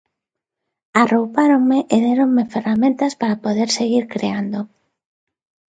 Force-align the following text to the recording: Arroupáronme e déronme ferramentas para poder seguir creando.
Arroupáronme 1.01 1.79
e 1.95 1.97
déronme 2.07 2.43
ferramentas 2.53 3.13
para 3.21 3.41
poder 3.45 3.69
seguir 3.79 4.03
creando. 4.13 4.59